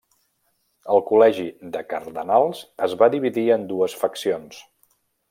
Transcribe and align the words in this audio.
El 0.93 1.01
Col·legi 1.09 1.45
de 1.75 1.83
Cardenals 1.91 2.63
es 2.87 2.97
va 3.03 3.11
dividir 3.17 3.45
en 3.57 3.69
dues 3.73 3.99
faccions. 4.05 4.65